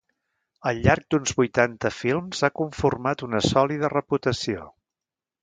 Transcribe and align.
Al 0.69 0.79
llarg 0.85 1.03
d'uns 1.15 1.33
vuitanta 1.41 1.91
films 1.97 2.41
ha 2.47 2.49
conformat 2.63 3.23
una 3.29 3.43
sòlida 3.51 3.93
reputació. 3.95 4.67